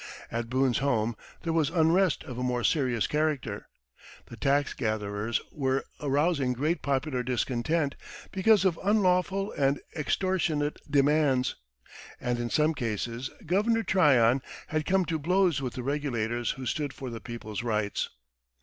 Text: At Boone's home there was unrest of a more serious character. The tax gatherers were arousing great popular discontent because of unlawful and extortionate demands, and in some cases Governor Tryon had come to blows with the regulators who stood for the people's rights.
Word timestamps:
At 0.31 0.49
Boone's 0.49 0.79
home 0.79 1.15
there 1.43 1.53
was 1.53 1.69
unrest 1.69 2.23
of 2.23 2.39
a 2.39 2.43
more 2.43 2.63
serious 2.63 3.05
character. 3.05 3.69
The 4.25 4.35
tax 4.35 4.73
gatherers 4.73 5.39
were 5.51 5.85
arousing 5.99 6.53
great 6.53 6.81
popular 6.81 7.21
discontent 7.21 7.93
because 8.31 8.65
of 8.65 8.79
unlawful 8.83 9.51
and 9.51 9.79
extortionate 9.95 10.79
demands, 10.89 11.55
and 12.19 12.39
in 12.39 12.49
some 12.49 12.73
cases 12.73 13.29
Governor 13.45 13.83
Tryon 13.83 14.41
had 14.69 14.87
come 14.87 15.05
to 15.05 15.19
blows 15.19 15.61
with 15.61 15.73
the 15.75 15.83
regulators 15.83 16.49
who 16.53 16.65
stood 16.65 16.93
for 16.93 17.11
the 17.11 17.21
people's 17.21 17.61
rights. 17.61 18.09